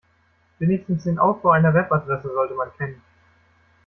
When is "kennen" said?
2.75-3.03